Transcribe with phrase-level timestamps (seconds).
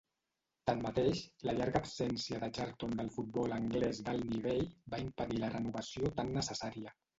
[0.69, 1.19] Tanmateix,
[1.49, 6.37] la llarga absència de Charlton del futbol anglès d'alt nivell va impedir la renovació tan
[6.43, 6.99] necessària.